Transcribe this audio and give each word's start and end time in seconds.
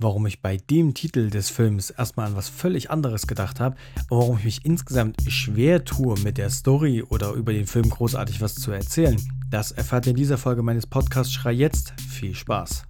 warum 0.00 0.26
ich 0.26 0.40
bei 0.40 0.56
dem 0.56 0.94
Titel 0.94 1.28
des 1.28 1.50
Films 1.50 1.90
erstmal 1.90 2.28
an 2.28 2.36
was 2.36 2.48
völlig 2.48 2.90
anderes 2.90 3.26
gedacht 3.26 3.60
habe 3.60 3.76
und 4.08 4.18
warum 4.18 4.38
ich 4.38 4.44
mich 4.44 4.64
insgesamt 4.64 5.20
schwer 5.28 5.84
tue, 5.84 6.18
mit 6.20 6.38
der 6.38 6.48
Story 6.48 7.02
oder 7.02 7.32
über 7.32 7.52
den 7.52 7.66
Film 7.66 7.90
großartig 7.90 8.40
was 8.40 8.54
zu 8.54 8.70
erzählen, 8.72 9.20
das 9.50 9.72
erfahrt 9.72 10.06
ihr 10.06 10.10
in 10.10 10.16
dieser 10.16 10.38
Folge 10.38 10.62
meines 10.62 10.86
Podcasts 10.86 11.34
Schrei 11.34 11.52
jetzt. 11.52 11.92
Viel 12.00 12.34
Spaß! 12.34 12.84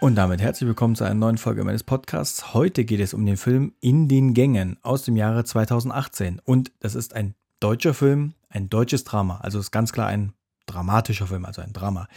Und 0.00 0.16
damit 0.16 0.40
herzlich 0.40 0.66
willkommen 0.66 0.96
zu 0.96 1.04
einer 1.04 1.14
neuen 1.14 1.38
Folge 1.38 1.64
meines 1.64 1.82
Podcasts. 1.82 2.54
Heute 2.54 2.84
geht 2.84 3.00
es 3.00 3.14
um 3.14 3.24
den 3.24 3.36
Film 3.36 3.74
In 3.80 4.08
den 4.08 4.32
Gängen 4.32 4.78
aus 4.82 5.02
dem 5.02 5.16
Jahre 5.16 5.44
2018. 5.44 6.40
Und 6.44 6.72
das 6.80 6.94
ist 6.94 7.14
ein 7.14 7.34
deutscher 7.60 7.94
Film, 7.94 8.34
ein 8.54 8.70
deutsches 8.70 9.04
Drama. 9.04 9.38
Also 9.42 9.58
ist 9.58 9.70
ganz 9.70 9.92
klar 9.92 10.06
ein 10.06 10.32
dramatischer 10.66 11.26
Film, 11.26 11.44
also 11.44 11.60
ein 11.60 11.72
Drama. 11.72 12.08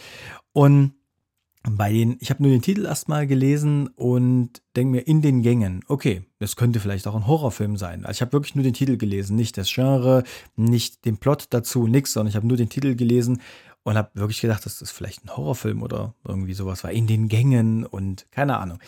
Und 0.52 0.94
bei 1.64 1.92
den, 1.92 2.16
ich 2.20 2.30
habe 2.30 2.42
nur 2.42 2.52
den 2.52 2.62
Titel 2.62 2.86
erstmal 2.86 3.26
gelesen 3.26 3.88
und 3.88 4.62
denke 4.76 4.92
mir 4.92 5.06
in 5.06 5.20
den 5.22 5.42
Gängen, 5.42 5.84
okay, 5.88 6.24
das 6.38 6.56
könnte 6.56 6.80
vielleicht 6.80 7.06
auch 7.06 7.16
ein 7.16 7.26
Horrorfilm 7.26 7.76
sein. 7.76 8.06
Also 8.06 8.18
ich 8.18 8.20
habe 8.22 8.32
wirklich 8.32 8.54
nur 8.54 8.62
den 8.62 8.74
Titel 8.74 8.96
gelesen, 8.96 9.36
nicht 9.36 9.58
das 9.58 9.72
Genre, 9.72 10.22
nicht 10.56 11.04
den 11.04 11.18
Plot 11.18 11.48
dazu, 11.50 11.86
nichts, 11.86 12.12
sondern 12.12 12.30
ich 12.30 12.36
habe 12.36 12.46
nur 12.46 12.56
den 12.56 12.70
Titel 12.70 12.94
gelesen 12.94 13.42
und 13.82 13.96
habe 13.96 14.10
wirklich 14.14 14.40
gedacht, 14.40 14.64
dass 14.64 14.78
das 14.78 14.90
vielleicht 14.90 15.24
ein 15.24 15.36
Horrorfilm 15.36 15.82
oder 15.82 16.14
irgendwie 16.24 16.54
sowas 16.54 16.84
war. 16.84 16.92
In 16.92 17.06
den 17.06 17.28
Gängen 17.28 17.84
und 17.84 18.26
keine 18.30 18.58
Ahnung. 18.58 18.78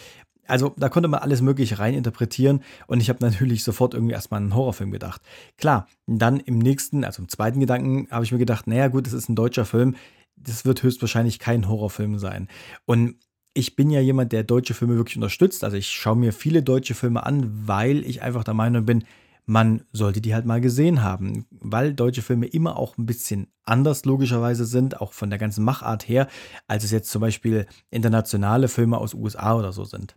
Also 0.51 0.75
da 0.77 0.89
konnte 0.89 1.09
man 1.09 1.21
alles 1.21 1.43
Mögliche 1.43 1.79
reininterpretieren 1.79 2.63
und 2.89 3.01
ich 3.01 3.09
habe 3.09 3.25
natürlich 3.25 3.63
sofort 3.63 3.95
irgendwie 3.95 4.15
erstmal 4.15 4.39
an 4.39 4.45
einen 4.45 4.55
Horrorfilm 4.55 4.91
gedacht. 4.91 5.23
Klar, 5.57 5.87
dann 6.07 6.41
im 6.41 6.59
nächsten, 6.59 7.05
also 7.05 7.23
im 7.23 7.29
zweiten 7.29 7.61
Gedanken, 7.61 8.09
habe 8.11 8.25
ich 8.25 8.33
mir 8.33 8.39
gedacht, 8.39 8.67
naja 8.67 8.89
gut, 8.89 9.07
das 9.07 9.13
ist 9.13 9.29
ein 9.29 9.37
deutscher 9.37 9.65
Film, 9.65 9.95
das 10.37 10.65
wird 10.65 10.83
höchstwahrscheinlich 10.83 11.39
kein 11.39 11.69
Horrorfilm 11.69 12.19
sein. 12.19 12.49
Und 12.85 13.17
ich 13.55 13.77
bin 13.77 13.91
ja 13.91 14.01
jemand, 14.01 14.33
der 14.33 14.43
deutsche 14.43 14.75
Filme 14.75 14.97
wirklich 14.97 15.17
unterstützt. 15.17 15.65
Also 15.65 15.77
ich 15.77 15.89
schaue 15.89 16.17
mir 16.17 16.33
viele 16.33 16.63
deutsche 16.63 16.95
Filme 16.95 17.25
an, 17.25 17.69
weil 17.69 18.05
ich 18.05 18.23
einfach 18.23 18.45
der 18.45 18.55
Meinung 18.55 18.85
bin, 18.85 19.05
man 19.47 19.83
sollte 19.93 20.21
die 20.21 20.35
halt 20.35 20.47
mal 20.47 20.61
gesehen 20.61 21.03
haben, 21.03 21.47
weil 21.51 21.95
deutsche 21.95 22.23
Filme 22.23 22.47
immer 22.47 22.77
auch 22.77 22.99
ein 22.99 23.07
bisschen 23.07 23.49
anders 23.65 24.05
logischerweise 24.05 24.65
sind, 24.65 25.01
auch 25.01 25.13
von 25.13 25.31
der 25.31 25.39
ganzen 25.39 25.65
Machart 25.65 26.09
her, 26.09 26.29
als 26.69 26.85
es 26.85 26.91
jetzt 26.91 27.11
zum 27.11 27.21
Beispiel 27.21 27.67
internationale 27.91 28.69
Filme 28.69 28.99
aus 28.99 29.15
USA 29.15 29.57
oder 29.57 29.73
so 29.73 29.85
sind 29.85 30.17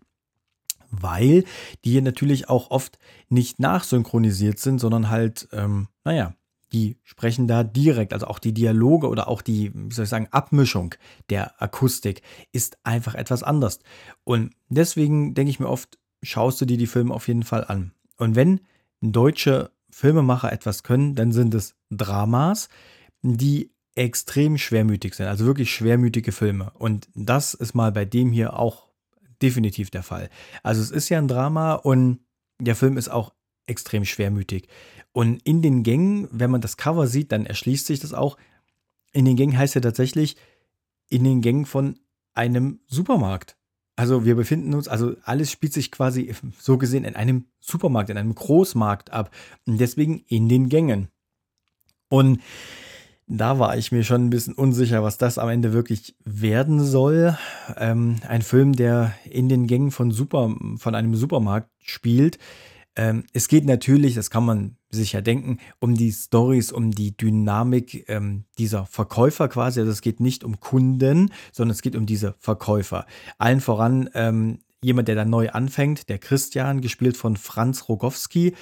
weil 1.02 1.44
die 1.86 1.99
natürlich 2.02 2.49
auch 2.49 2.72
oft 2.72 2.97
nicht 3.30 3.59
nachsynchronisiert 3.59 4.59
sind, 4.59 4.80
sondern 4.80 5.09
halt, 5.09 5.47
ähm, 5.52 5.88
naja, 6.03 6.33
die 6.72 6.97
sprechen 7.03 7.47
da 7.47 7.63
direkt, 7.63 8.13
also 8.13 8.27
auch 8.27 8.39
die 8.39 8.53
Dialoge 8.53 9.08
oder 9.08 9.27
auch 9.27 9.41
die, 9.41 9.71
wie 9.73 9.94
soll 9.94 10.03
ich 10.03 10.09
sagen, 10.09 10.27
Abmischung 10.31 10.95
der 11.30 11.61
Akustik 11.61 12.23
ist 12.52 12.77
einfach 12.83 13.14
etwas 13.14 13.44
anders. 13.44 13.80
Und 14.23 14.53
deswegen 14.69 15.36
denke 15.36 15.52
ich 15.52 15.59
mir 15.59 15.69
oft, 15.69 15.99
schaust 16.23 16.59
du 16.61 16.66
dir 16.66 16.77
die 16.77 16.88
Filme 16.88 17.14
auf 17.14 17.27
jeden 17.27 17.44
Fall 17.44 17.64
an. 17.66 17.91
Und 18.17 18.36
wenn 18.36 18.61
deutsche 19.02 19.71
Filmemacher 19.91 20.52
etwas 20.52 20.81
können, 20.81 21.14
dann 21.14 21.31
sind 21.31 21.53
es 21.53 21.75
Dramas, 21.91 22.69
die 23.21 23.71
extrem 23.95 24.58
schwermütig 24.58 25.14
sind, 25.14 25.27
also 25.27 25.45
wirklich 25.45 25.71
schwermütige 25.71 26.31
Filme. 26.31 26.71
Und 26.73 27.08
das 27.14 27.53
ist 27.53 27.75
mal 27.75 27.91
bei 27.91 28.05
dem 28.05 28.31
hier 28.31 28.58
auch 28.58 28.88
definitiv 29.44 29.91
der 29.91 30.03
Fall. 30.03 30.30
Also 30.63 30.81
es 30.81 30.89
ist 30.89 31.09
ja 31.09 31.19
ein 31.19 31.27
Drama 31.27 31.73
und 31.73 32.19
der 32.59 32.75
Film 32.75 32.97
ist 32.97 33.09
auch 33.09 33.33
extrem 33.67 34.05
schwermütig. 34.05 34.67
Und 35.11 35.41
in 35.44 35.61
den 35.61 35.83
Gängen, 35.83 36.27
wenn 36.31 36.49
man 36.49 36.61
das 36.61 36.77
Cover 36.77 37.08
sieht, 37.08 37.31
dann 37.31 37.45
erschließt 37.45 37.86
sich 37.86 37.99
das 37.99 38.14
auch. 38.14 38.38
In 39.11 39.25
den 39.25 39.36
Gängen 39.36 39.58
heißt 39.58 39.75
ja 39.75 39.81
tatsächlich 39.81 40.38
in 41.09 41.23
den 41.23 41.41
Gängen 41.41 41.66
von 41.66 41.99
einem 42.33 42.80
Supermarkt. 42.88 43.55
Also 43.95 44.25
wir 44.25 44.36
befinden 44.36 44.73
uns, 44.73 44.88
also 44.88 45.16
alles 45.23 45.52
spielt 45.52 45.73
sich 45.73 45.91
quasi 45.91 46.33
so 46.59 46.77
gesehen 46.77 47.03
in 47.03 47.15
einem 47.15 47.45
Supermarkt, 47.59 48.09
in 48.09 48.17
einem 48.17 48.33
Großmarkt 48.33 49.11
ab. 49.11 49.30
Und 49.67 49.77
deswegen 49.80 50.23
in 50.27 50.49
den 50.49 50.70
Gängen. 50.70 51.09
Und 52.09 52.42
da 53.28 53.60
war 53.60 53.78
ich 53.78 53.92
mir 53.92 54.04
schon 54.04 54.26
ein 54.26 54.30
bisschen 54.30 54.54
unsicher, 54.54 55.04
was 55.04 55.17
das 55.17 55.38
am 55.38 55.50
Ende 55.50 55.73
wirklich 55.73 56.16
werden 56.23 56.84
soll. 56.84 57.38
Ähm, 57.78 58.17
ein 58.28 58.42
Film, 58.42 58.73
der 58.73 59.14
in 59.30 59.50
den 59.50 59.67
Gängen 59.67 59.92
von, 59.92 60.11
Super, 60.11 60.56
von 60.78 60.95
einem 60.95 61.16
Supermarkt 61.16 61.70
spielt. 61.80 62.38
Ähm, 62.95 63.23
es 63.33 63.48
geht 63.48 63.66
natürlich, 63.66 64.16
das 64.16 64.30
kann 64.30 64.45
man 64.45 64.78
sich 64.92 65.14
ja 65.14 65.22
denken, 65.22 65.58
um 65.80 65.95
die 65.95 66.12
Stories, 66.12 66.72
um 66.72 66.92
die 66.92 67.17
Dynamik 67.17 68.08
ähm, 68.08 68.45
dieser 68.60 68.86
Verkäufer 68.86 69.48
quasi. 69.48 69.80
Also 69.80 69.92
es 69.92 70.02
geht 70.02 70.20
nicht 70.20 70.44
um 70.44 70.60
Kunden, 70.60 71.32
sondern 71.52 71.72
es 71.72 71.82
geht 71.82 71.95
um 71.95 72.06
diese 72.06 72.36
Verkäufer. 72.39 73.06
Allen 73.39 73.62
voran 73.62 74.10
ähm, 74.14 74.60
jemand, 74.83 75.08
der 75.08 75.16
da 75.16 75.26
neu 75.26 75.50
anfängt, 75.50 76.10
der 76.10 76.20
Christian, 76.20 76.82
gespielt 76.82 77.17
von 77.17 77.38
Franz 77.38 77.89
Rogowski, 77.89 78.54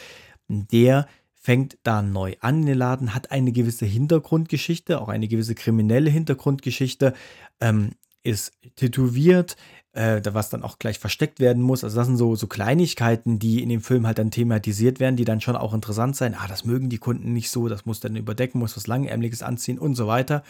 der 0.47 1.07
fängt 1.43 1.79
da 1.81 2.03
neu 2.03 2.35
an 2.39 2.59
in 2.59 2.65
den 2.67 2.77
Laden, 2.77 3.15
hat 3.15 3.31
eine 3.31 3.51
gewisse 3.51 3.87
Hintergrundgeschichte, 3.87 5.01
auch 5.01 5.09
eine 5.09 5.27
gewisse 5.27 5.55
kriminelle 5.55 6.11
Hintergrundgeschichte, 6.11 7.13
ähm, 7.59 7.93
ist 8.21 8.53
tätowiert, 8.75 9.57
äh, 9.93 10.21
was 10.33 10.51
dann 10.51 10.61
auch 10.61 10.77
gleich 10.77 10.99
versteckt 10.99 11.39
werden 11.39 11.63
muss. 11.63 11.83
Also 11.83 11.97
das 11.97 12.05
sind 12.05 12.17
so, 12.17 12.35
so 12.35 12.45
Kleinigkeiten, 12.45 13.39
die 13.39 13.63
in 13.63 13.69
dem 13.69 13.81
Film 13.81 14.05
halt 14.05 14.19
dann 14.19 14.29
thematisiert 14.29 14.99
werden, 14.99 15.15
die 15.15 15.25
dann 15.25 15.41
schon 15.41 15.55
auch 15.55 15.73
interessant 15.73 16.15
sein. 16.15 16.35
Ah, 16.37 16.47
das 16.47 16.63
mögen 16.63 16.89
die 16.89 16.99
Kunden 16.99 17.33
nicht 17.33 17.49
so, 17.49 17.67
das 17.67 17.87
muss 17.87 17.99
dann 17.99 18.15
überdecken, 18.15 18.59
muss 18.59 18.77
was 18.77 18.85
Langärmliches 18.85 19.41
anziehen 19.41 19.79
und 19.79 19.95
so 19.95 20.05
weiter. 20.05 20.43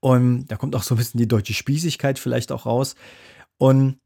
Und 0.00 0.46
da 0.46 0.56
kommt 0.56 0.74
auch 0.74 0.82
so 0.82 0.94
ein 0.94 0.98
bisschen 0.98 1.18
die 1.18 1.28
deutsche 1.28 1.52
Spießigkeit 1.52 2.18
vielleicht 2.18 2.50
auch 2.52 2.64
raus. 2.64 2.96
Und 3.58 3.98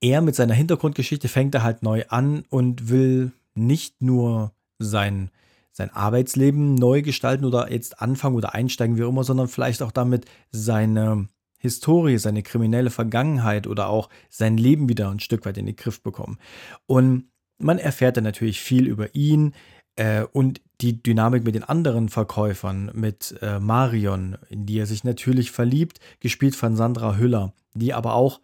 er 0.00 0.20
mit 0.20 0.36
seiner 0.36 0.54
Hintergrundgeschichte 0.54 1.26
fängt 1.26 1.56
er 1.56 1.64
halt 1.64 1.82
neu 1.82 2.04
an 2.08 2.44
und 2.50 2.88
will 2.88 3.32
nicht 3.56 4.00
nur 4.00 4.53
sein, 4.78 5.30
sein 5.72 5.90
Arbeitsleben 5.90 6.74
neu 6.74 7.02
gestalten 7.02 7.44
oder 7.44 7.70
jetzt 7.70 8.00
anfangen 8.00 8.36
oder 8.36 8.54
einsteigen, 8.54 8.96
wie 8.96 9.02
immer, 9.02 9.24
sondern 9.24 9.48
vielleicht 9.48 9.82
auch 9.82 9.92
damit 9.92 10.26
seine 10.50 11.28
Historie, 11.58 12.18
seine 12.18 12.42
kriminelle 12.42 12.90
Vergangenheit 12.90 13.66
oder 13.66 13.88
auch 13.88 14.10
sein 14.28 14.58
Leben 14.58 14.88
wieder 14.88 15.10
ein 15.10 15.20
Stück 15.20 15.46
weit 15.46 15.56
in 15.56 15.66
den 15.66 15.76
Griff 15.76 16.02
bekommen. 16.02 16.38
Und 16.86 17.30
man 17.58 17.78
erfährt 17.78 18.16
dann 18.16 18.24
natürlich 18.24 18.60
viel 18.60 18.86
über 18.86 19.14
ihn 19.14 19.54
äh, 19.96 20.24
und 20.24 20.60
die 20.80 21.02
Dynamik 21.02 21.44
mit 21.44 21.54
den 21.54 21.64
anderen 21.64 22.08
Verkäufern, 22.08 22.90
mit 22.94 23.36
äh, 23.40 23.60
Marion, 23.60 24.36
in 24.50 24.66
die 24.66 24.78
er 24.78 24.86
sich 24.86 25.04
natürlich 25.04 25.52
verliebt, 25.52 26.00
gespielt 26.20 26.56
von 26.56 26.76
Sandra 26.76 27.16
Hüller, 27.16 27.54
die 27.74 27.94
aber 27.94 28.14
auch, 28.14 28.40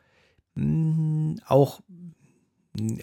mh, 0.55 0.65
mm, 0.65 1.41
auch 1.47 1.81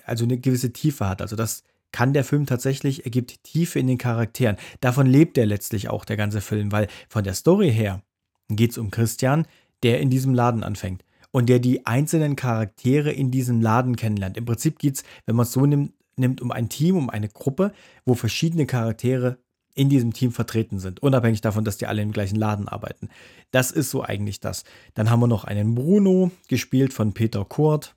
also 0.05 0.23
eine 0.23 0.39
gewisse 0.39 0.71
Tiefe 0.71 1.07
hat. 1.07 1.21
Also 1.21 1.35
das 1.35 1.63
kann 1.91 2.13
der 2.13 2.23
Film 2.23 2.45
tatsächlich, 2.45 3.05
er 3.05 3.11
gibt 3.11 3.43
Tiefe 3.43 3.79
in 3.79 3.87
den 3.87 3.97
Charakteren. 3.97 4.57
Davon 4.81 5.07
lebt 5.07 5.37
er 5.37 5.45
letztlich 5.45 5.89
auch, 5.89 6.05
der 6.05 6.17
ganze 6.17 6.41
Film, 6.41 6.71
weil 6.71 6.87
von 7.09 7.23
der 7.23 7.33
Story 7.33 7.71
her 7.71 8.01
geht 8.49 8.71
es 8.71 8.77
um 8.77 8.91
Christian, 8.91 9.45
der 9.83 9.99
in 9.99 10.09
diesem 10.09 10.33
Laden 10.33 10.63
anfängt 10.63 11.03
und 11.31 11.49
der 11.49 11.59
die 11.59 11.85
einzelnen 11.85 12.35
Charaktere 12.35 13.11
in 13.11 13.31
diesem 13.31 13.61
Laden 13.61 13.95
kennenlernt. 13.95 14.37
Im 14.37 14.45
Prinzip 14.45 14.79
geht 14.79 14.95
es, 14.95 15.03
wenn 15.25 15.35
man 15.35 15.43
es 15.43 15.51
so 15.51 15.65
nimmt, 15.65 15.93
nimmt, 16.15 16.41
um 16.41 16.51
ein 16.51 16.69
Team, 16.69 16.97
um 16.97 17.09
eine 17.09 17.29
Gruppe, 17.29 17.73
wo 18.05 18.15
verschiedene 18.15 18.65
Charaktere 18.65 19.37
in 19.75 19.89
diesem 19.89 20.11
Team 20.11 20.31
vertreten 20.31 20.79
sind, 20.79 21.03
unabhängig 21.03 21.41
davon, 21.41 21.63
dass 21.63 21.77
die 21.77 21.85
alle 21.85 22.01
im 22.01 22.11
gleichen 22.11 22.37
Laden 22.37 22.67
arbeiten. 22.67 23.09
Das 23.51 23.69
ist 23.69 23.91
so 23.91 24.03
eigentlich 24.03 24.39
das. 24.39 24.63
Dann 24.95 25.11
haben 25.11 25.19
wir 25.19 25.27
noch 25.27 25.43
einen 25.43 25.75
Bruno, 25.75 26.31
gespielt 26.47 26.93
von 26.93 27.13
Peter 27.13 27.45
Kurt. 27.45 27.95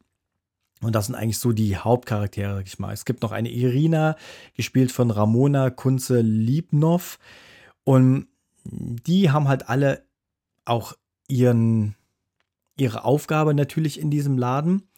Und 0.83 0.95
das 0.95 1.07
sind 1.07 1.15
eigentlich 1.15 1.39
so 1.39 1.53
die 1.53 1.77
Hauptcharaktere, 1.77 2.55
sag 2.55 2.67
ich 2.67 2.79
mal. 2.79 2.93
Es 2.93 3.05
gibt 3.05 3.23
noch 3.23 3.33
eine 3.33 3.51
Irina, 3.51 4.17
gespielt 4.55 4.93
von 4.93 5.11
Ramona 5.11 5.71
Kunze-Liebnow. 5.71 7.19
Und 7.85 8.29
die 8.65 9.31
haben 9.31 9.49
halt 9.49 9.69
alle 9.69 10.03
auch 10.65 10.95
ihren, 11.29 11.97
ihre 12.77 13.05
Aufgabe 13.05 13.55
natürlich 13.55 14.01
in 14.01 14.11
diesem 14.11 14.39
Laden. 14.39 14.89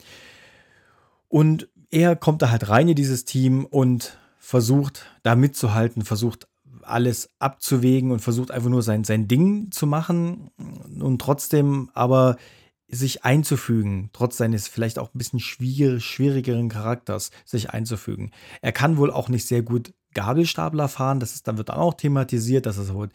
Und 1.29 1.69
er 1.91 2.17
kommt 2.17 2.43
da 2.43 2.51
halt 2.51 2.69
rein 2.69 2.89
in 2.89 2.95
dieses 2.95 3.25
Team 3.25 3.65
und 3.65 4.19
versucht 4.39 5.07
da 5.23 5.35
mitzuhalten, 5.35 6.05
versucht 6.05 6.49
alles 6.83 7.31
abzuwägen 7.39 8.11
und 8.11 8.21
versucht 8.21 8.51
einfach 8.51 8.69
nur 8.69 8.83
sein, 8.83 9.05
sein 9.05 9.29
Ding 9.29 9.71
zu 9.71 9.87
machen 9.87 10.51
und 11.01 11.21
trotzdem 11.21 11.91
aber 11.95 12.37
sich 12.93 13.25
einzufügen, 13.25 14.11
trotz 14.13 14.37
seines 14.37 14.69
vielleicht 14.69 14.99
auch 14.99 15.15
ein 15.15 15.19
bisschen 15.19 15.41
schwierig, 15.41 16.05
schwierigeren 16.05 16.69
Charakters, 16.69 17.31
sich 17.45 17.71
einzufügen. 17.71 18.31
Er 18.61 18.73
kann 18.73 18.99
wohl 18.99 19.11
auch 19.11 19.29
nicht 19.29 19.47
sehr 19.49 19.63
gut 19.63 19.95
Gabelstapler 20.15 20.89
fahren, 20.89 21.19
das 21.19 21.35
ist, 21.35 21.49
dann 21.49 21.57
wird 21.57 21.71
dann 21.71 21.79
auch 21.79 21.95
thematisiert, 21.95 22.67
dass 22.67 22.77
er 22.77 22.85
so 22.85 23.07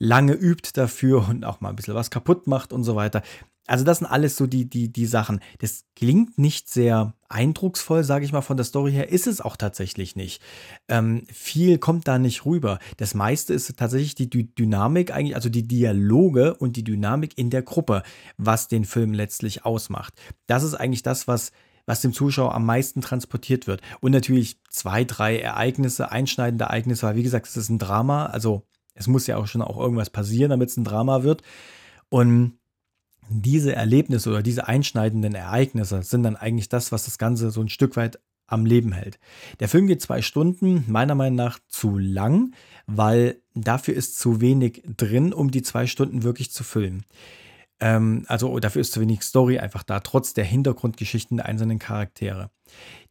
lange 0.00 0.32
übt 0.32 0.70
dafür 0.74 1.28
und 1.28 1.44
auch 1.44 1.60
mal 1.60 1.68
ein 1.68 1.76
bisschen 1.76 1.94
was 1.94 2.10
kaputt 2.10 2.48
macht 2.48 2.72
und 2.72 2.82
so 2.82 2.96
weiter. 2.96 3.22
Also 3.70 3.84
das 3.84 3.98
sind 3.98 4.08
alles 4.08 4.36
so 4.36 4.48
die, 4.48 4.68
die, 4.68 4.92
die 4.92 5.06
Sachen. 5.06 5.38
Das 5.60 5.84
klingt 5.94 6.38
nicht 6.38 6.68
sehr 6.68 7.14
eindrucksvoll, 7.28 8.02
sage 8.02 8.24
ich 8.24 8.32
mal, 8.32 8.40
von 8.40 8.56
der 8.56 8.64
Story 8.64 8.90
her. 8.90 9.10
Ist 9.10 9.28
es 9.28 9.40
auch 9.40 9.56
tatsächlich 9.56 10.16
nicht. 10.16 10.42
Ähm, 10.88 11.22
viel 11.32 11.78
kommt 11.78 12.08
da 12.08 12.18
nicht 12.18 12.44
rüber. 12.44 12.80
Das 12.96 13.14
meiste 13.14 13.54
ist 13.54 13.72
tatsächlich 13.76 14.16
die 14.16 14.28
D 14.28 14.48
Dynamik, 14.58 15.14
eigentlich, 15.14 15.36
also 15.36 15.48
die 15.48 15.68
Dialoge 15.68 16.54
und 16.54 16.74
die 16.74 16.82
Dynamik 16.82 17.38
in 17.38 17.50
der 17.50 17.62
Gruppe, 17.62 18.02
was 18.36 18.66
den 18.66 18.84
Film 18.84 19.14
letztlich 19.14 19.64
ausmacht. 19.64 20.14
Das 20.48 20.64
ist 20.64 20.74
eigentlich 20.74 21.04
das, 21.04 21.28
was 21.28 21.52
was 21.86 22.00
dem 22.00 22.12
Zuschauer 22.12 22.54
am 22.54 22.66
meisten 22.66 23.00
transportiert 23.00 23.68
wird. 23.68 23.82
Und 24.00 24.12
natürlich 24.12 24.60
zwei, 24.68 25.04
drei 25.04 25.38
Ereignisse, 25.38 26.10
einschneidende 26.10 26.64
Ereignisse, 26.64 27.06
weil 27.06 27.16
wie 27.16 27.22
gesagt, 27.22 27.46
es 27.46 27.56
ist 27.56 27.68
ein 27.68 27.78
Drama, 27.78 28.26
also 28.26 28.66
es 28.94 29.06
muss 29.06 29.26
ja 29.26 29.36
auch 29.36 29.46
schon 29.46 29.62
auch 29.62 29.78
irgendwas 29.78 30.10
passieren, 30.10 30.50
damit 30.50 30.70
es 30.70 30.76
ein 30.76 30.84
Drama 30.84 31.22
wird. 31.22 31.42
Und 32.08 32.59
diese 33.30 33.74
Erlebnisse 33.74 34.30
oder 34.30 34.42
diese 34.42 34.66
einschneidenden 34.66 35.34
Ereignisse 35.34 36.02
sind 36.02 36.24
dann 36.24 36.36
eigentlich 36.36 36.68
das, 36.68 36.92
was 36.92 37.04
das 37.04 37.16
Ganze 37.16 37.50
so 37.50 37.60
ein 37.60 37.68
Stück 37.68 37.96
weit 37.96 38.18
am 38.48 38.66
Leben 38.66 38.92
hält. 38.92 39.20
Der 39.60 39.68
Film 39.68 39.86
geht 39.86 40.02
zwei 40.02 40.22
Stunden, 40.22 40.84
meiner 40.88 41.14
Meinung 41.14 41.36
nach 41.36 41.60
zu 41.68 41.96
lang, 41.96 42.52
weil 42.86 43.40
dafür 43.54 43.94
ist 43.94 44.18
zu 44.18 44.40
wenig 44.40 44.82
drin, 44.96 45.32
um 45.32 45.52
die 45.52 45.62
zwei 45.62 45.86
Stunden 45.86 46.24
wirklich 46.24 46.50
zu 46.50 46.64
füllen. 46.64 47.04
Ähm, 47.78 48.24
also 48.26 48.58
dafür 48.58 48.80
ist 48.80 48.92
zu 48.92 49.00
wenig 49.00 49.22
Story 49.22 49.60
einfach 49.60 49.84
da, 49.84 50.00
trotz 50.00 50.34
der 50.34 50.44
Hintergrundgeschichten 50.44 51.36
der 51.36 51.46
einzelnen 51.46 51.78
Charaktere. 51.78 52.50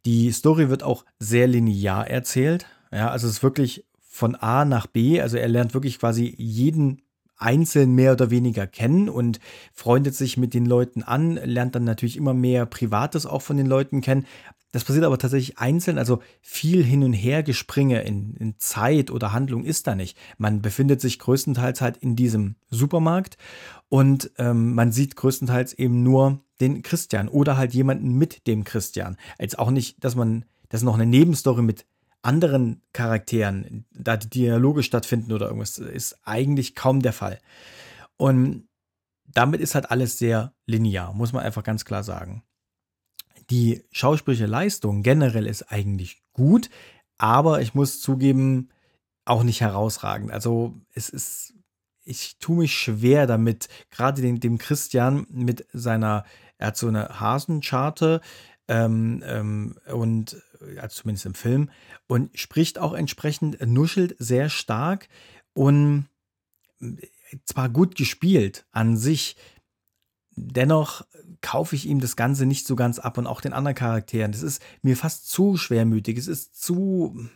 Die 0.04 0.30
Story 0.32 0.68
wird 0.68 0.82
auch 0.82 1.06
sehr 1.18 1.46
linear 1.46 2.06
erzählt. 2.06 2.66
Ja, 2.92 3.10
also 3.10 3.26
es 3.26 3.34
ist 3.34 3.42
wirklich 3.42 3.86
von 3.98 4.34
A 4.34 4.66
nach 4.66 4.86
B, 4.86 5.20
also 5.20 5.38
er 5.38 5.48
lernt 5.48 5.72
wirklich 5.72 5.98
quasi 5.98 6.34
jeden 6.36 7.00
einzeln 7.40 7.94
mehr 7.94 8.12
oder 8.12 8.30
weniger 8.30 8.66
kennen 8.66 9.08
und 9.08 9.40
freundet 9.72 10.14
sich 10.14 10.36
mit 10.36 10.54
den 10.54 10.66
Leuten 10.66 11.02
an, 11.02 11.34
lernt 11.36 11.74
dann 11.74 11.84
natürlich 11.84 12.16
immer 12.16 12.34
mehr 12.34 12.66
Privates 12.66 13.26
auch 13.26 13.42
von 13.42 13.56
den 13.56 13.66
Leuten 13.66 14.00
kennen. 14.00 14.26
Das 14.72 14.84
passiert 14.84 15.04
aber 15.04 15.18
tatsächlich 15.18 15.58
einzeln, 15.58 15.98
also 15.98 16.22
viel 16.42 16.84
hin 16.84 17.02
und 17.02 17.12
her 17.12 17.42
Gespringe 17.42 18.02
in, 18.02 18.36
in 18.36 18.54
Zeit 18.58 19.10
oder 19.10 19.32
Handlung 19.32 19.64
ist 19.64 19.88
da 19.88 19.96
nicht. 19.96 20.16
Man 20.38 20.62
befindet 20.62 21.00
sich 21.00 21.18
größtenteils 21.18 21.80
halt 21.80 21.96
in 21.96 22.14
diesem 22.14 22.54
Supermarkt 22.70 23.36
und 23.88 24.30
ähm, 24.38 24.74
man 24.74 24.92
sieht 24.92 25.16
größtenteils 25.16 25.72
eben 25.72 26.04
nur 26.04 26.40
den 26.60 26.82
Christian 26.82 27.28
oder 27.28 27.56
halt 27.56 27.74
jemanden 27.74 28.12
mit 28.12 28.46
dem 28.46 28.62
Christian. 28.62 29.16
Jetzt 29.40 29.58
auch 29.58 29.70
nicht, 29.70 30.04
dass 30.04 30.14
man, 30.14 30.44
dass 30.68 30.82
noch 30.82 30.94
eine 30.94 31.06
Nebenstory 31.06 31.62
mit 31.62 31.84
anderen 32.22 32.82
Charakteren, 32.92 33.86
da 33.92 34.16
die 34.16 34.28
Dialoge 34.28 34.82
stattfinden 34.82 35.32
oder 35.32 35.46
irgendwas, 35.46 35.78
ist 35.78 36.18
eigentlich 36.24 36.74
kaum 36.74 37.00
der 37.02 37.12
Fall. 37.12 37.40
Und 38.16 38.68
damit 39.24 39.60
ist 39.60 39.74
halt 39.74 39.90
alles 39.90 40.18
sehr 40.18 40.54
linear, 40.66 41.14
muss 41.14 41.32
man 41.32 41.42
einfach 41.42 41.62
ganz 41.62 41.84
klar 41.84 42.02
sagen. 42.02 42.42
Die 43.48 43.82
schauspielerische 43.90 44.46
Leistung 44.46 45.02
generell 45.02 45.46
ist 45.46 45.72
eigentlich 45.72 46.22
gut, 46.32 46.70
aber 47.18 47.60
ich 47.60 47.74
muss 47.74 48.00
zugeben, 48.00 48.68
auch 49.24 49.42
nicht 49.42 49.60
herausragend. 49.60 50.32
Also 50.32 50.74
es 50.92 51.08
ist, 51.08 51.54
ich 52.04 52.38
tue 52.38 52.58
mich 52.58 52.74
schwer 52.74 53.26
damit, 53.26 53.68
gerade 53.90 54.22
dem, 54.22 54.40
dem 54.40 54.58
Christian 54.58 55.26
mit 55.30 55.66
seiner, 55.72 56.24
er 56.58 56.68
hat 56.68 56.76
so 56.76 56.88
eine 56.88 57.20
Hasencharte 57.20 58.20
ähm, 58.68 59.22
ähm, 59.24 59.78
und 59.92 60.42
also 60.76 61.02
zumindest 61.02 61.26
im 61.26 61.34
Film, 61.34 61.70
und 62.06 62.38
spricht 62.38 62.78
auch 62.78 62.92
entsprechend, 62.92 63.58
nuschelt 63.66 64.16
sehr 64.18 64.48
stark 64.48 65.08
und 65.52 66.08
äh, 66.80 67.06
zwar 67.44 67.68
gut 67.68 67.94
gespielt 67.94 68.66
an 68.72 68.96
sich, 68.96 69.36
dennoch 70.32 71.06
kaufe 71.40 71.76
ich 71.76 71.86
ihm 71.86 72.00
das 72.00 72.16
Ganze 72.16 72.46
nicht 72.46 72.66
so 72.66 72.76
ganz 72.76 72.98
ab 72.98 73.18
und 73.18 73.26
auch 73.26 73.40
den 73.40 73.52
anderen 73.52 73.74
Charakteren. 73.74 74.32
Das 74.32 74.42
ist 74.42 74.62
mir 74.82 74.96
fast 74.96 75.28
zu 75.30 75.56
schwermütig, 75.56 76.18
es 76.18 76.28
ist 76.28 76.60
zu 76.60 77.28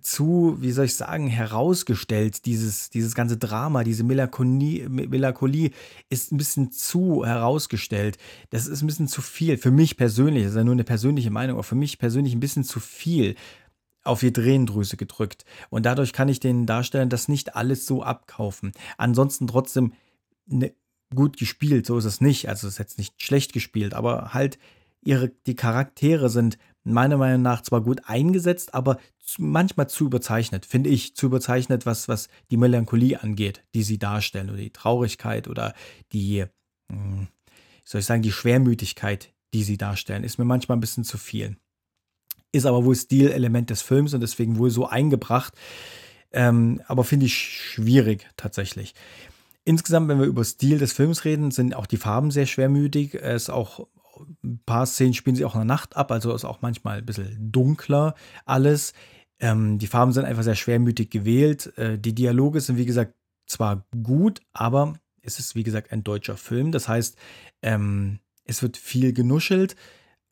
zu, 0.00 0.56
wie 0.60 0.72
soll 0.72 0.86
ich 0.86 0.96
sagen, 0.96 1.26
herausgestellt. 1.26 2.46
Dieses, 2.46 2.90
dieses 2.90 3.14
ganze 3.14 3.36
Drama, 3.36 3.84
diese 3.84 4.04
Melancholie, 4.04 5.70
ist 6.08 6.32
ein 6.32 6.36
bisschen 6.36 6.70
zu 6.70 7.24
herausgestellt. 7.24 8.18
Das 8.50 8.66
ist 8.66 8.82
ein 8.82 8.86
bisschen 8.86 9.08
zu 9.08 9.22
viel. 9.22 9.58
Für 9.58 9.70
mich 9.70 9.96
persönlich, 9.96 10.44
das 10.44 10.52
ist 10.52 10.58
ja 10.58 10.64
nur 10.64 10.74
eine 10.74 10.84
persönliche 10.84 11.30
Meinung, 11.30 11.56
aber 11.56 11.64
für 11.64 11.74
mich 11.74 11.98
persönlich 11.98 12.34
ein 12.34 12.40
bisschen 12.40 12.64
zu 12.64 12.80
viel 12.80 13.34
auf 14.04 14.20
die 14.20 14.32
Tränendrüse 14.32 14.96
gedrückt. 14.96 15.44
Und 15.70 15.86
dadurch 15.86 16.12
kann 16.12 16.28
ich 16.28 16.40
den 16.40 16.66
Darstellern 16.66 17.08
das 17.08 17.28
nicht 17.28 17.54
alles 17.56 17.86
so 17.86 18.02
abkaufen. 18.02 18.72
Ansonsten 18.98 19.46
trotzdem 19.46 19.92
ne, 20.46 20.72
gut 21.14 21.36
gespielt, 21.36 21.86
so 21.86 21.98
ist 21.98 22.04
es 22.04 22.20
nicht. 22.20 22.48
Also 22.48 22.66
es 22.66 22.74
ist 22.74 22.78
jetzt 22.78 22.98
nicht 22.98 23.22
schlecht 23.22 23.52
gespielt, 23.52 23.94
aber 23.94 24.34
halt 24.34 24.58
ihre, 25.04 25.28
die 25.46 25.56
Charaktere 25.56 26.30
sind 26.30 26.58
meiner 26.84 27.16
Meinung 27.16 27.42
nach 27.42 27.62
zwar 27.62 27.80
gut 27.80 28.00
eingesetzt, 28.06 28.74
aber 28.74 28.98
manchmal 29.38 29.88
zu 29.88 30.04
überzeichnet, 30.04 30.66
finde 30.66 30.90
ich, 30.90 31.14
zu 31.14 31.26
überzeichnet, 31.26 31.86
was, 31.86 32.08
was 32.08 32.28
die 32.50 32.56
Melancholie 32.56 33.22
angeht, 33.22 33.62
die 33.74 33.82
sie 33.82 33.98
darstellen, 33.98 34.50
oder 34.50 34.58
die 34.58 34.72
Traurigkeit 34.72 35.48
oder 35.48 35.74
die, 36.12 36.44
hm, 36.90 37.28
soll 37.84 38.00
ich 38.00 38.06
sagen, 38.06 38.22
die 38.22 38.32
Schwermütigkeit, 38.32 39.32
die 39.54 39.62
sie 39.62 39.76
darstellen, 39.76 40.24
ist 40.24 40.38
mir 40.38 40.44
manchmal 40.44 40.76
ein 40.76 40.80
bisschen 40.80 41.04
zu 41.04 41.18
viel. 41.18 41.56
Ist 42.50 42.66
aber 42.66 42.84
wohl 42.84 42.96
Stilelement 42.96 43.70
des 43.70 43.82
Films 43.82 44.12
und 44.12 44.20
deswegen 44.20 44.58
wohl 44.58 44.70
so 44.70 44.86
eingebracht, 44.86 45.54
ähm, 46.32 46.82
aber 46.86 47.04
finde 47.04 47.26
ich 47.26 47.34
schwierig 47.34 48.28
tatsächlich. 48.36 48.94
Insgesamt, 49.64 50.08
wenn 50.08 50.18
wir 50.18 50.26
über 50.26 50.44
Stil 50.44 50.78
des 50.78 50.92
Films 50.92 51.24
reden, 51.24 51.50
sind 51.52 51.76
auch 51.76 51.86
die 51.86 51.96
Farben 51.96 52.30
sehr 52.30 52.46
schwermütig. 52.46 53.14
Es 53.14 53.44
ist 53.44 53.50
auch 53.50 53.86
ein 54.44 54.60
paar 54.64 54.86
Szenen 54.86 55.14
spielen 55.14 55.36
sie 55.36 55.44
auch 55.44 55.54
in 55.54 55.60
der 55.60 55.66
Nacht 55.66 55.96
ab, 55.96 56.10
also 56.10 56.34
ist 56.34 56.44
auch 56.44 56.62
manchmal 56.62 56.98
ein 56.98 57.06
bisschen 57.06 57.52
dunkler 57.52 58.14
alles. 58.44 58.92
Ähm, 59.40 59.78
die 59.78 59.86
Farben 59.86 60.12
sind 60.12 60.24
einfach 60.24 60.44
sehr 60.44 60.54
schwermütig 60.54 61.10
gewählt. 61.10 61.76
Äh, 61.76 61.98
die 61.98 62.14
Dialoge 62.14 62.60
sind, 62.60 62.76
wie 62.76 62.86
gesagt, 62.86 63.14
zwar 63.46 63.84
gut, 64.02 64.40
aber 64.52 64.94
es 65.20 65.38
ist, 65.38 65.54
wie 65.54 65.64
gesagt, 65.64 65.92
ein 65.92 66.04
deutscher 66.04 66.36
Film. 66.36 66.72
Das 66.72 66.88
heißt, 66.88 67.16
ähm, 67.62 68.18
es 68.44 68.62
wird 68.62 68.76
viel 68.76 69.12
genuschelt. 69.12 69.76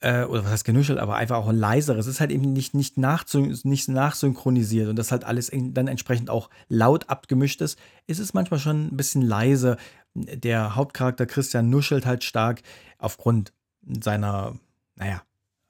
Äh, 0.02 0.24
oder 0.24 0.44
was 0.44 0.50
heißt 0.50 0.64
genuschelt, 0.64 0.98
aber 0.98 1.16
einfach 1.16 1.36
auch 1.36 1.48
ein 1.48 1.56
leiseres. 1.56 2.06
Es 2.06 2.14
ist 2.14 2.20
halt 2.20 2.30
eben 2.30 2.54
nicht, 2.54 2.72
nicht, 2.72 2.96
nachsyn 2.96 3.54
nicht 3.64 3.88
nachsynchronisiert 3.88 4.88
und 4.88 4.96
das 4.96 5.12
halt 5.12 5.24
alles 5.24 5.50
dann 5.52 5.88
entsprechend 5.88 6.30
auch 6.30 6.48
laut 6.68 7.10
abgemischt 7.10 7.60
ist. 7.60 7.78
Es 8.06 8.18
ist 8.18 8.32
manchmal 8.32 8.60
schon 8.60 8.86
ein 8.86 8.96
bisschen 8.96 9.20
leise. 9.20 9.76
Der 10.14 10.74
Hauptcharakter 10.74 11.26
Christian 11.26 11.68
nuschelt 11.68 12.06
halt 12.06 12.24
stark 12.24 12.62
aufgrund 12.98 13.52
seiner, 13.82 14.58
naja, 14.96 15.22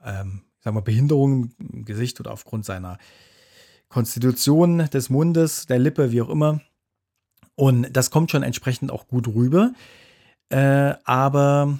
ähm, 0.05 0.43
sagen 0.61 0.77
wir, 0.77 0.83
Behinderung 0.83 1.53
im 1.59 1.85
Gesicht 1.85 2.21
oder 2.21 2.33
aufgrund 2.33 2.65
seiner 2.65 2.99
Konstitution 3.89 4.79
des 4.91 5.11
Mundes, 5.11 5.67
der 5.67 5.79
Lippe, 5.79 6.13
wie 6.13 6.23
auch 6.23 6.29
immer. 6.29 6.61
Und 7.57 7.93
das 7.93 8.11
kommt 8.11 8.31
schon 8.31 8.43
entsprechend 8.43 8.91
auch 8.91 9.09
gut 9.09 9.29
rüber. 9.29 9.73
Äh, 10.49 10.95
aber 11.05 11.79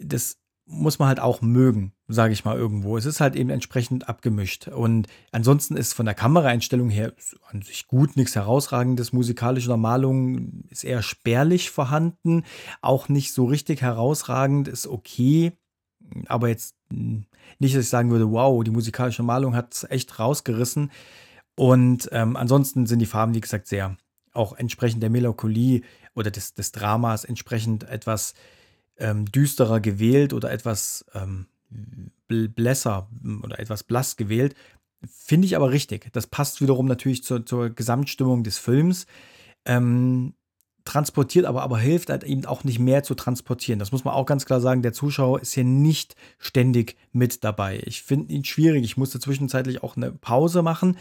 das 0.00 0.38
muss 0.66 0.98
man 0.98 1.08
halt 1.08 1.20
auch 1.20 1.42
mögen, 1.42 1.92
sage 2.08 2.32
ich 2.32 2.44
mal 2.44 2.56
irgendwo. 2.56 2.96
Es 2.96 3.04
ist 3.04 3.20
halt 3.20 3.36
eben 3.36 3.50
entsprechend 3.50 4.08
abgemischt. 4.08 4.68
Und 4.68 5.08
ansonsten 5.30 5.76
ist 5.76 5.92
von 5.92 6.06
der 6.06 6.14
Kameraeinstellung 6.14 6.88
her 6.88 7.12
an 7.50 7.62
sich 7.62 7.86
gut, 7.86 8.16
nichts 8.16 8.34
herausragendes. 8.34 9.12
Musikalische 9.12 9.68
Normalung 9.68 10.64
ist 10.70 10.84
eher 10.84 11.02
spärlich 11.02 11.70
vorhanden, 11.70 12.44
auch 12.80 13.08
nicht 13.08 13.34
so 13.34 13.44
richtig 13.44 13.82
herausragend, 13.82 14.68
ist 14.68 14.86
okay. 14.86 15.52
Aber 16.26 16.48
jetzt 16.48 16.76
nicht, 16.90 17.74
dass 17.74 17.84
ich 17.84 17.90
sagen 17.90 18.10
würde, 18.10 18.30
wow, 18.30 18.62
die 18.64 18.70
musikalische 18.70 19.22
Malung 19.22 19.54
hat 19.54 19.74
es 19.74 19.84
echt 19.84 20.18
rausgerissen. 20.18 20.90
Und 21.56 22.08
ähm, 22.12 22.36
ansonsten 22.36 22.86
sind 22.86 22.98
die 22.98 23.06
Farben, 23.06 23.34
wie 23.34 23.40
gesagt, 23.40 23.66
sehr 23.66 23.96
auch 24.32 24.54
entsprechend 24.54 25.02
der 25.02 25.10
Melancholie 25.10 25.82
oder 26.14 26.30
des, 26.30 26.54
des 26.54 26.72
Dramas 26.72 27.24
entsprechend 27.24 27.84
etwas 27.84 28.34
ähm, 28.98 29.26
düsterer 29.26 29.80
gewählt 29.80 30.32
oder 30.32 30.50
etwas 30.50 31.04
ähm, 31.14 31.46
blässer 32.28 33.08
oder 33.42 33.58
etwas 33.58 33.82
blass 33.82 34.16
gewählt. 34.16 34.54
Finde 35.06 35.46
ich 35.46 35.56
aber 35.56 35.70
richtig. 35.70 36.10
Das 36.12 36.26
passt 36.26 36.60
wiederum 36.60 36.86
natürlich 36.86 37.24
zur, 37.24 37.44
zur 37.44 37.70
Gesamtstimmung 37.70 38.42
des 38.44 38.58
Films. 38.58 39.06
Ähm, 39.64 40.34
transportiert 40.84 41.46
aber, 41.46 41.62
aber 41.62 41.78
hilft 41.78 42.10
halt 42.10 42.24
eben 42.24 42.44
auch 42.44 42.64
nicht 42.64 42.78
mehr 42.78 43.02
zu 43.02 43.14
transportieren. 43.14 43.78
Das 43.78 43.92
muss 43.92 44.04
man 44.04 44.14
auch 44.14 44.26
ganz 44.26 44.44
klar 44.44 44.60
sagen. 44.60 44.82
Der 44.82 44.92
Zuschauer 44.92 45.40
ist 45.40 45.54
hier 45.54 45.64
nicht 45.64 46.14
ständig 46.38 46.96
mit 47.12 47.42
dabei. 47.42 47.82
Ich 47.84 48.02
finde 48.02 48.32
ihn 48.32 48.44
schwierig. 48.44 48.84
Ich 48.84 48.96
musste 48.96 49.18
zwischenzeitlich 49.18 49.82
auch 49.82 49.96
eine 49.96 50.12
Pause 50.12 50.62
machen, 50.62 50.98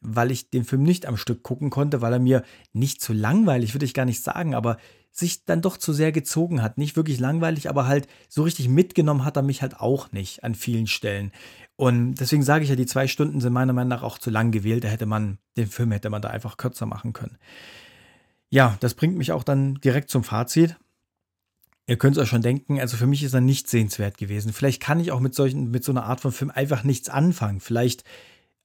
weil 0.00 0.32
ich 0.32 0.50
den 0.50 0.64
Film 0.64 0.82
nicht 0.82 1.06
am 1.06 1.16
Stück 1.16 1.44
gucken 1.44 1.70
konnte, 1.70 2.00
weil 2.00 2.12
er 2.12 2.18
mir 2.18 2.42
nicht 2.72 3.00
zu 3.00 3.12
langweilig, 3.12 3.74
würde 3.74 3.86
ich 3.86 3.94
gar 3.94 4.04
nicht 4.04 4.22
sagen, 4.22 4.54
aber 4.54 4.76
sich 5.12 5.44
dann 5.44 5.60
doch 5.60 5.76
zu 5.76 5.92
sehr 5.92 6.10
gezogen 6.10 6.62
hat. 6.62 6.78
Nicht 6.78 6.96
wirklich 6.96 7.20
langweilig, 7.20 7.68
aber 7.68 7.86
halt 7.86 8.08
so 8.28 8.42
richtig 8.42 8.68
mitgenommen 8.68 9.24
hat 9.24 9.36
er 9.36 9.42
mich 9.42 9.60
halt 9.60 9.78
auch 9.78 10.10
nicht 10.10 10.42
an 10.42 10.54
vielen 10.54 10.86
Stellen. 10.86 11.32
Und 11.76 12.14
deswegen 12.14 12.42
sage 12.42 12.64
ich 12.64 12.70
ja, 12.70 12.76
die 12.76 12.86
zwei 12.86 13.06
Stunden 13.06 13.40
sind 13.40 13.52
meiner 13.52 13.74
Meinung 13.74 13.90
nach 13.90 14.02
auch 14.02 14.18
zu 14.18 14.30
lang 14.30 14.50
gewählt. 14.50 14.84
Da 14.84 14.88
hätte 14.88 15.06
man, 15.06 15.38
den 15.56 15.68
Film 15.68 15.92
hätte 15.92 16.08
man 16.08 16.22
da 16.22 16.30
einfach 16.30 16.56
kürzer 16.56 16.86
machen 16.86 17.12
können. 17.12 17.36
Ja, 18.48 18.76
das 18.80 18.94
bringt 18.94 19.16
mich 19.16 19.32
auch 19.32 19.44
dann 19.44 19.74
direkt 19.76 20.10
zum 20.10 20.24
Fazit. 20.24 20.76
Ihr 21.86 21.98
könnt 21.98 22.16
es 22.16 22.22
euch 22.22 22.28
schon 22.28 22.42
denken, 22.42 22.80
also 22.80 22.96
für 22.96 23.06
mich 23.06 23.22
ist 23.22 23.34
er 23.34 23.40
nicht 23.40 23.68
sehenswert 23.68 24.16
gewesen. 24.16 24.52
Vielleicht 24.52 24.80
kann 24.80 25.00
ich 25.00 25.12
auch 25.12 25.20
mit 25.20 25.34
solchen, 25.34 25.70
mit 25.70 25.84
so 25.84 25.92
einer 25.92 26.04
Art 26.04 26.20
von 26.20 26.32
Film 26.32 26.50
einfach 26.50 26.84
nichts 26.84 27.10
anfangen. 27.10 27.60
Vielleicht 27.60 28.04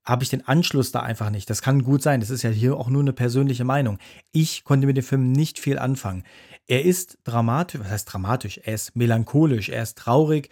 habe 0.08 0.24
ich 0.24 0.30
den 0.30 0.48
Anschluss 0.48 0.94
da 0.94 1.02
einfach 1.02 1.30
nicht. 1.30 1.50
Das 1.50 1.62
kann 1.62 1.84
gut 1.84 2.02
sein. 2.02 2.22
Das 2.22 2.30
ist 2.30 2.42
ja 2.42 2.50
hier 2.50 2.78
auch 2.78 2.90
nur 2.90 3.02
eine 3.02 3.12
persönliche 3.12 3.66
Meinung. 3.66 4.00
Ich 4.32 4.64
konnte 4.64 4.88
mit 4.88 4.96
dem 4.96 5.04
Film 5.04 5.34
nicht 5.34 5.60
viel 5.60 5.78
anfangen. 5.78 6.24
Er 6.66 6.86
ist 6.86 7.18
dramatisch, 7.26 7.82
was 7.82 7.90
heißt 7.90 8.14
dramatisch? 8.14 8.58
Er 8.64 8.74
ist 8.74 8.96
melancholisch, 8.96 9.68
er 9.70 9.84
ist 9.84 9.98
traurig 9.98 10.50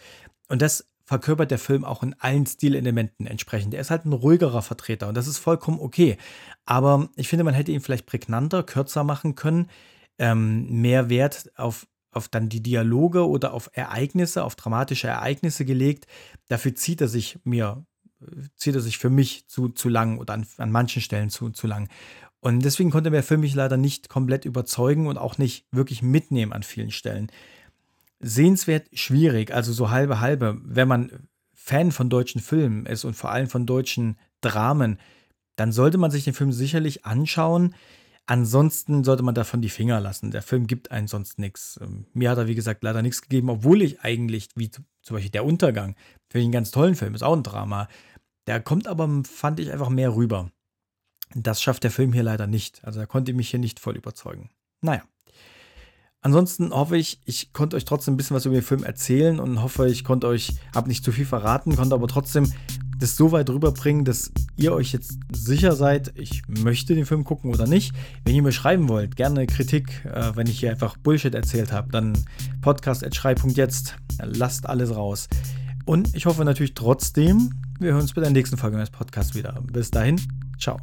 und 0.50 0.62
das 0.62 0.88
verkörpert 1.06 1.52
der 1.52 1.60
Film 1.60 1.86
auch 1.86 2.04
in 2.04 2.16
allen 2.20 2.46
Stilelementen 2.46 3.28
entsprechend. 3.28 3.74
Er 3.74 3.82
ist 3.82 3.92
halt 3.92 4.06
ein 4.06 4.14
ruhigerer 4.14 4.62
Vertreter 4.62 5.08
und 5.08 5.16
das 5.16 5.28
ist 5.28 5.38
vollkommen 5.38 5.80
okay. 5.80 6.18
Aber 6.66 7.10
ich 7.16 7.30
finde, 7.30 7.44
man 7.44 7.54
hätte 7.54 7.72
ihn 7.72 7.82
vielleicht 7.82 8.08
prägnanter, 8.08 8.64
kürzer 8.64 9.04
machen 9.04 9.36
können, 9.36 9.70
ähm, 10.18 10.82
mehr 10.82 11.10
Wert 11.10 11.52
auf, 11.56 11.88
auf 12.12 12.28
dann 12.28 12.50
die 12.50 12.64
Dialoge 12.64 13.28
oder 13.28 13.54
auf 13.54 13.70
Ereignisse, 13.74 14.44
auf 14.44 14.56
dramatische 14.56 15.08
Ereignisse 15.08 15.64
gelegt. 15.64 16.08
Dafür 16.48 16.76
zieht 16.76 17.02
er 17.02 17.08
sich 17.08 17.38
mir, 17.44 17.86
zieht 18.56 18.76
er 18.76 18.82
sich 18.82 18.98
für 18.98 19.10
mich 19.10 19.48
zu, 19.48 19.70
zu 19.70 19.90
lang 19.90 20.18
oder 20.18 20.34
an, 20.34 20.46
an 20.58 20.72
manchen 20.72 21.02
Stellen 21.02 21.30
zu, 21.30 21.50
zu 21.50 21.68
lang. 21.68 21.90
Und 22.40 22.64
deswegen 22.64 22.92
konnte 22.92 23.12
der 23.12 23.24
Film 23.24 23.42
mich 23.42 23.56
leider 23.56 23.78
nicht 23.78 24.10
komplett 24.10 24.46
überzeugen 24.46 25.08
und 25.08 25.18
auch 25.18 25.38
nicht 25.38 25.66
wirklich 25.72 26.02
mitnehmen 26.02 26.54
an 26.54 26.64
vielen 26.64 26.92
Stellen 26.92 27.32
sehenswert 28.20 28.88
schwierig, 28.94 29.54
also 29.54 29.74
so 29.74 29.90
halbe 29.90 30.20
halbe. 30.20 30.58
Wenn 30.64 30.88
man 30.88 31.28
Fan 31.54 31.92
von 31.92 32.10
deutschen 32.10 32.42
Filmen 32.42 32.86
ist 32.86 33.06
und 33.06 33.16
vor 33.16 33.32
allem 33.32 33.48
von 33.48 33.66
deutschen 33.66 34.18
Dramen, 34.42 35.00
dann 35.56 35.72
sollte 35.72 35.98
man 35.98 36.12
sich 36.12 36.24
den 36.24 36.34
Film 36.34 36.52
sicherlich 36.52 37.06
anschauen. 37.06 37.76
Ansonsten 38.28 39.04
sollte 39.04 39.22
man 39.22 39.36
davon 39.36 39.62
die 39.62 39.70
Finger 39.70 40.00
lassen. 40.02 40.32
Der 40.32 40.42
Film 40.42 40.66
gibt 40.66 40.90
einen 40.92 41.08
sonst 41.08 41.38
nichts. 41.38 41.80
Ähm, 41.82 42.06
mir 42.14 42.32
hat 42.32 42.40
er, 42.40 42.48
wie 42.48 42.56
gesagt, 42.56 42.84
leider 42.84 43.02
nichts 43.02 43.22
gegeben, 43.22 43.50
obwohl 43.50 43.84
ich 43.84 44.02
eigentlich, 44.02 44.50
wie 44.56 44.72
zum 44.72 44.86
Beispiel 45.10 45.32
Der 45.32 45.46
Untergang, 45.46 45.96
finde 46.30 46.40
ich 46.40 46.46
einen 46.46 46.52
ganz 46.52 46.72
tollen 46.72 46.96
Film, 46.96 47.14
ist 47.14 47.24
auch 47.24 47.36
ein 47.36 47.44
Drama. 47.44 47.88
Der 48.48 48.62
kommt 48.62 48.88
aber, 48.88 49.08
fand 49.24 49.60
ich, 49.60 49.72
einfach 49.72 49.90
mehr 49.90 50.16
rüber. 50.16 50.50
Das 51.36 51.62
schafft 51.62 51.84
der 51.84 51.92
Film 51.92 52.14
hier 52.14 52.24
leider 52.24 52.48
nicht. 52.48 52.84
Also 52.84 53.00
er 53.00 53.08
konnte 53.08 53.34
mich 53.34 53.50
hier 53.50 53.60
nicht 53.60 53.80
voll 53.80 53.96
überzeugen. 53.96 54.50
Naja. 54.82 55.04
Ansonsten 56.22 56.72
hoffe 56.72 56.98
ich, 56.98 57.20
ich 57.26 57.54
konnte 57.54 57.76
euch 57.76 57.86
trotzdem 57.86 58.16
ein 58.16 58.18
bisschen 58.18 58.36
was 58.36 58.48
über 58.48 58.56
den 58.56 58.64
Film 58.64 58.84
erzählen 58.84 59.40
und 59.40 59.62
hoffe, 59.62 59.88
ich 59.88 60.04
konnte 60.04 60.26
euch, 60.26 60.54
habe 60.74 60.88
nicht 60.88 61.04
zu 61.04 61.12
viel 61.12 61.26
verraten, 61.26 61.76
konnte 61.76 61.94
aber 61.94 62.08
trotzdem 62.08 62.52
das 63.00 63.18
so 63.18 63.32
weit 63.32 63.50
rüberbringen, 63.50 64.06
dass 64.06 64.32
ihr 64.58 64.74
euch 64.74 64.94
jetzt 64.94 65.20
sicher 65.34 65.76
seid, 65.76 66.14
ich 66.16 66.44
möchte 66.48 66.96
den 66.96 67.06
Film 67.06 67.24
gucken 67.24 67.54
oder 67.54 67.68
nicht. 67.68 67.94
Wenn 68.24 68.36
ihr 68.36 68.42
mir 68.42 68.52
schreiben 68.52 68.90
wollt, 68.90 69.16
gerne 69.16 69.46
Kritik, 69.48 70.06
äh, 70.06 70.36
wenn 70.36 70.48
ich 70.48 70.60
hier 70.60 70.72
einfach 70.72 70.98
Bullshit 70.98 71.34
erzählt 71.34 71.72
habe, 71.72 71.92
dann 71.92 72.14
podcast.schrei.jetzt, 72.62 73.96
lasst 74.24 74.68
alles 74.68 74.96
raus. 74.96 75.28
Und 75.86 76.16
ich 76.16 76.26
hoffe 76.26 76.44
natürlich 76.46 76.74
trotzdem, 76.74 77.52
wir 77.80 77.92
hören 77.92 78.02
uns 78.02 78.14
bei 78.14 78.22
der 78.22 78.32
nächsten 78.32 78.58
Folge 78.58 78.78
meines 78.78 78.90
Podcasts 78.90 79.36
wieder. 79.36 79.62
Bis 79.72 79.92
dahin, 79.92 80.20
ciao. 80.58 80.80